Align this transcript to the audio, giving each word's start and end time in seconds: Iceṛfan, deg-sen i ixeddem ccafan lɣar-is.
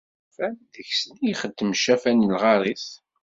Iceṛfan, 0.07 0.55
deg-sen 0.73 1.13
i 1.23 1.31
ixeddem 1.31 1.71
ccafan 1.79 2.27
lɣar-is. 2.33 2.87